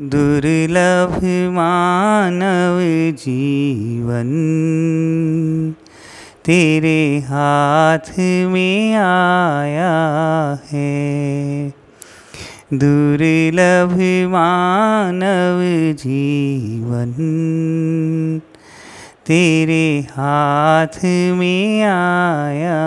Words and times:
दुर्लभ 0.00 1.14
मानव 1.52 2.78
जीवन, 3.16 4.28
तेरे 6.44 7.18
हाथ 7.18 8.18
में 8.48 8.94
आया 8.94 9.96
है। 10.72 11.68
दुर्लभ 12.74 13.96
मानव 14.30 15.92
जीवन, 15.94 17.12
तेरे 19.26 20.06
हाथ 20.10 21.04
में 21.34 21.82
आया 21.82 22.80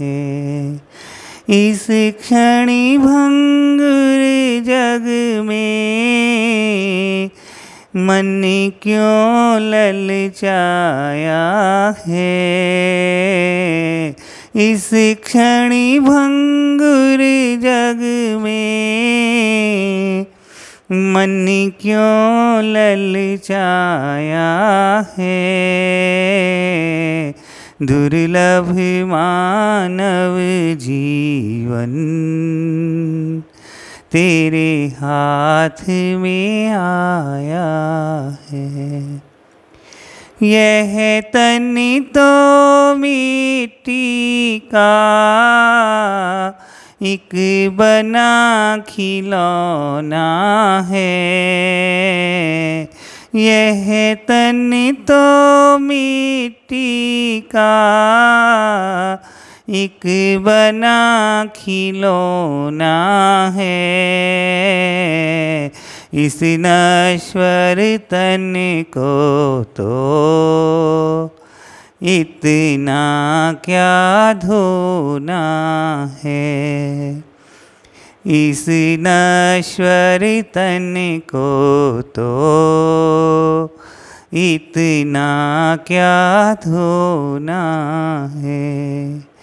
है। 0.00 0.74
इस 1.48 1.86
क्षणी 1.90 2.98
भंगुर 2.98 4.22
जग 4.64 5.04
मन 7.96 8.42
क्यों 8.82 9.60
ललचाया 9.60 11.42
है? 12.06 12.34
इस 14.56 14.90
क्षणी 14.94 15.98
भंगुर 15.98 17.18
जग 17.60 18.00
में 18.42 20.26
मन 20.90 21.70
क्यों 21.80 22.62
ललचाया 22.64 24.48
है? 25.18 25.44
दुर्लभ 27.82 28.72
मानव 29.08 30.36
जीवन 30.80 31.94
तेरे 34.14 34.92
हाथ 34.96 35.88
में 36.18 36.68
आया 36.68 37.64
है। 38.50 39.22
यह 40.42 41.20
तन 41.20 41.74
तो 42.14 42.28
मिट्टी 42.96 44.58
का, 44.58 44.90
एक 47.02 47.34
बना 47.76 48.32
खिलौना 48.88 50.28
है। 50.90 51.08
यह 53.34 54.14
तन 54.14 54.70
तो 55.10 55.78
मिट्टी 55.78 57.40
का 57.40 57.72
एक 59.68 60.00
बना 60.44 61.44
खिलौना 61.56 62.96
है। 63.54 63.72
इस 66.14 66.38
नश्वर 66.42 67.96
तन 68.10 68.52
को 68.96 69.64
तो 69.64 71.36
इतना 72.02 73.00
क्या 73.64 74.32
धोना 74.32 75.40
है? 76.24 77.18
इस 78.26 78.64
नश्वर 79.00 80.42
तन 80.54 81.20
को 81.34 82.02
तो 82.02 82.32
इतना 84.32 85.76
क्या 85.86 86.54
धोना 86.54 87.62
है? 88.34 89.33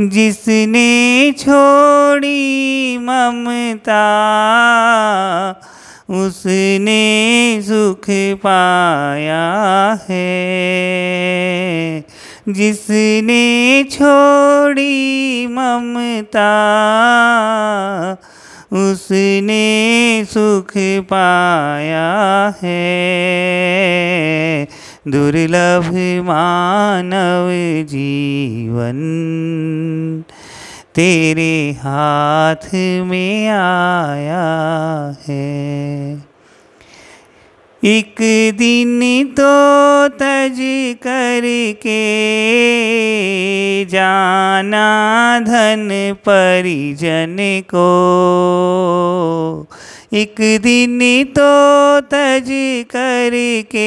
जिसने 0.00 1.32
छोड़ी 1.38 2.98
ममता 2.98 4.04
उसने 6.10 7.60
सुख 7.62 8.04
पाया 8.42 9.98
है। 10.10 10.24
जिसने 12.48 13.84
छोड़ी 13.90 15.46
ममता 15.46 16.50
उसने 18.72 20.24
सुख 20.24 20.72
पाया 21.10 22.52
है। 22.62 22.84
दुर्लभ 25.08 25.90
मानव 26.24 27.48
जीवन। 27.84 29.00
तेरे 30.94 31.70
हाथ 31.72 32.74
में 33.04 33.48
आया 33.48 34.44
है। 35.28 36.14
एक 37.84 38.14
दिन 38.58 39.24
तो 39.40 40.08
तज 40.08 40.56
करके 41.02 42.00
जाना 43.84 45.40
धन 45.40 45.88
परिजन 46.24 47.36
को। 47.40 47.86
एक 50.14 50.34
दिन 50.62 51.24
तो 51.24 52.00
तज 52.00 52.48
करके 52.90 53.86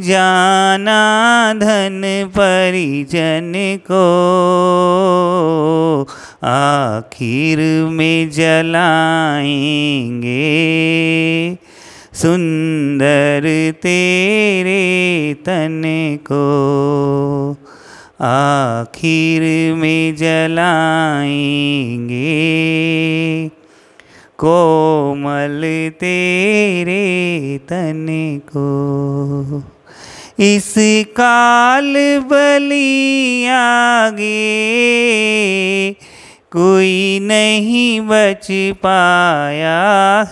जाना 0.00 1.54
धन 1.54 2.00
परिजन 2.36 3.52
को, 3.90 4.00
आखिर 6.44 7.58
में 7.90 8.30
जलाएँगे। 8.30 10.38
सुंदर 12.12 13.72
तेरे 13.82 15.34
तन 15.34 15.82
को, 16.32 17.56
आखिर 18.20 19.74
में 19.74 20.16
जलाएँगे। 20.16 20.80
कोमल 24.40 25.62
तेरे 26.00 27.58
तन 27.58 28.06
को। 28.46 29.62
इस 30.38 30.74
काल 31.16 31.94
बलि 32.18 33.46
आगे 33.46 34.30
कोई 36.52 37.18
नहीं 37.22 38.00
बच 38.00 38.46
पाया 38.82 39.82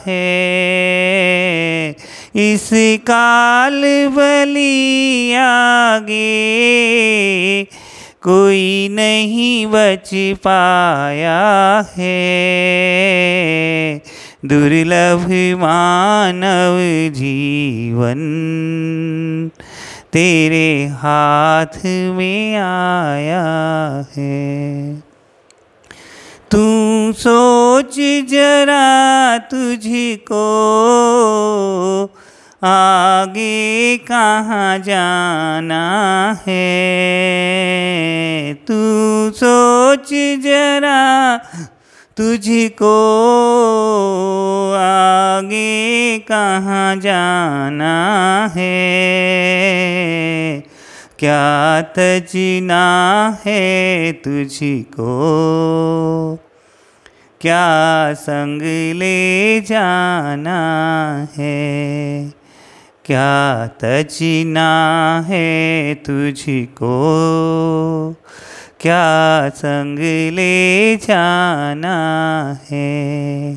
है। 0.07 1.91
इस 2.37 2.71
काल 3.07 3.83
बलि 4.09 5.35
आगे 5.39 6.29
कोई 8.29 8.89
नहीं 8.91 9.67
बच 9.67 10.11
पाया 10.15 11.39
है। 11.99 12.19
दुर्लभ 14.45 15.27
मानव 15.59 16.77
जीवन 17.15 18.21
तेरे 20.13 20.87
हाथ 20.87 21.85
में 21.87 22.57
आया 22.57 23.45
है। 24.17 24.95
तू 26.51 26.67
सोच 27.13 27.97
जरा 28.31 29.39
तुझको, 29.39 30.45
आगे 32.65 33.97
कहाँ 33.97 34.79
जाना 34.79 35.83
है? 36.49 37.78
सोच 39.39 40.09
जरा 40.43 41.37
तुझको 42.17 42.95
आगे 44.79 46.19
कहाँ 46.19 46.97
जाना 46.97 47.93
है? 48.57 48.69
क्या 51.19 51.83
तजना 51.83 52.83
है 53.47 54.13
तुझको? 54.13 55.07
क्या 57.41 58.15
संग 58.15 58.63
ले 58.95 59.61
जाना 59.61 60.59
है? 61.39 62.29
क्या 63.05 63.67
तजना 63.67 64.71
है 65.29 65.95
तुझको? 65.95 66.95
क्या 68.81 69.51
संग 69.55 69.99
ले 70.33 70.97
जाना 70.97 72.59
है? 72.73 73.55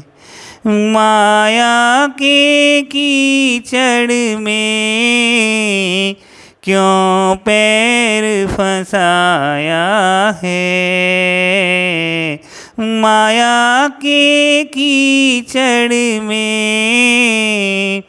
माया 0.67 2.07
के 2.07 2.81
कीचड़ 2.81 4.39
में 4.39 6.15
क्यों 6.63 7.35
पैर 7.35 8.47
फंसाया 8.47 10.39
है? 10.43 12.39
माया 12.79 13.87
के 13.87 14.63
कीचड़ 14.63 16.23
में 16.23 18.03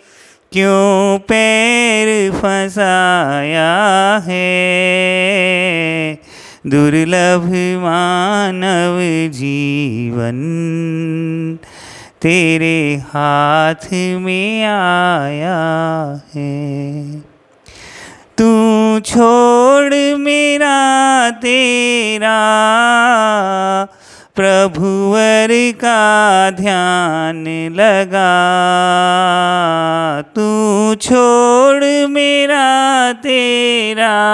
क्यों 0.53 1.19
पैर 1.19 2.33
फंसाया 2.33 4.23
है? 4.27 6.32
दुर्लभ 6.67 7.47
मानव 7.83 8.99
जीवन, 9.33 10.37
तेरे 12.23 12.95
हाथ 12.95 13.89
में 13.93 14.65
आया 14.65 15.59
है। 16.35 17.21
तू 18.39 18.51
छोड़ 19.01 20.19
मेरा, 20.19 21.31
तेरा 21.31 22.39
प्रभुवर 24.37 25.49
का 25.85 26.51
ध्यान 26.51 27.45
लगा। 27.73 28.31
तू 30.37 30.95
छोड़ 30.95 31.85
मेरा, 32.09 33.13
तेरा 33.13 34.32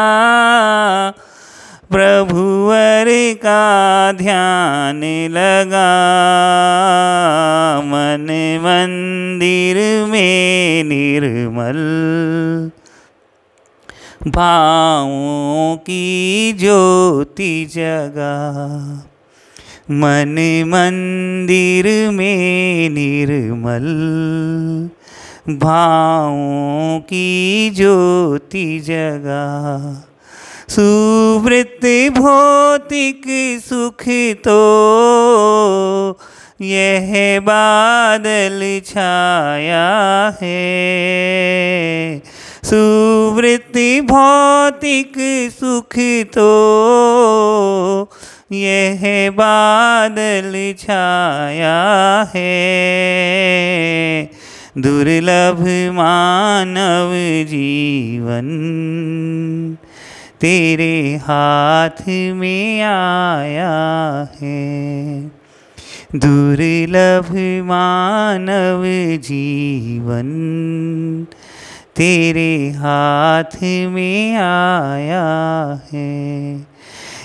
का 3.44 4.12
ध्यान 4.12 5.00
लगा। 5.30 5.88
मन 7.80 8.26
मंदिर 8.60 10.06
में 10.06 10.84
निर्मल। 10.84 11.78
भावों 14.30 15.76
की 15.76 16.52
ज्योति 16.52 17.64
जगा। 17.74 18.54
मन 19.90 20.62
मंदिर 20.66 22.10
में 22.10 22.90
निर्मल। 22.90 23.84
भावों 25.54 27.00
की 27.00 27.70
ज्योति 27.70 28.78
जगा। 28.78 29.58
सुवृत 30.70 31.84
भौतिक 32.12 33.22
सुख 33.68 34.02
तो 34.44 34.58
यह 36.60 37.14
बादल 37.40 38.60
छाया 38.86 39.86
है। 40.42 40.58
सुवृत्ति 42.64 44.00
भौतिक 44.00 45.18
सुख 45.52 45.98
तो 46.34 46.50
यह 48.52 49.30
बादल 49.30 50.52
छाया 50.78 51.76
है। 52.34 52.54
दुर्लभ 54.78 55.64
मानव 55.94 57.12
जीवन 57.48 58.48
तेरे 60.40 61.16
हाथ 61.16 62.08
में 62.08 62.82
आया 62.82 63.72
है। 64.42 65.20
दुर्लभ 66.14 67.32
मानव 67.66 68.82
जीवन 69.18 70.28
तेरे 71.96 72.70
हाथ 72.70 73.56
में 73.62 74.36
आया 74.36 75.26
है। 75.92 76.56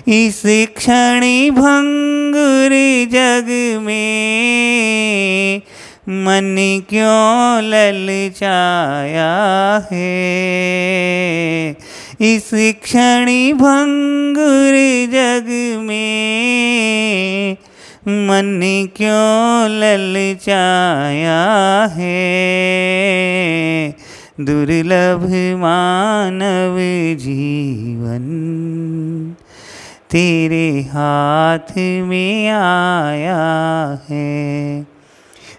इस 0.08 0.42
क्षण 0.46 1.22
भंगुर 1.52 2.74
जग 3.12 3.48
में 3.82 5.62
मन 6.10 6.56
क्यों 6.90 7.62
ललचाया 7.62 9.32
है? 9.92 10.83
इस 12.26 12.50
क्षण 12.54 13.26
भंगुर 13.54 14.76
जग 15.12 15.48
में 15.82 17.58
मन 18.08 18.88
क्यों 18.96 19.70
ललचाया 19.70 21.42
है? 21.86 22.14
दुर्लभ 24.40 25.26
मानव 25.60 26.78
जीवन 27.18 28.26
तेरे 30.12 30.82
हाथ 30.82 31.78
में 31.78 32.50
आया 32.50 33.44
है। 34.10 34.82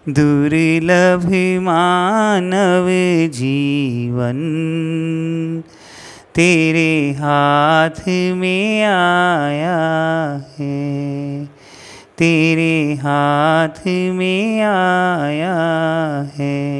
दुर्लभ 0.08 1.26
मानव 1.62 2.86
जीवन 3.32 4.40
तेरे 6.36 7.10
हाथ 7.10 8.08
में 8.34 8.82
आया 8.84 9.78
है। 10.58 11.44
तेरे 12.18 12.94
हाथ 12.94 13.86
में 13.86 14.60
आया 14.60 15.54
है। 16.38 16.64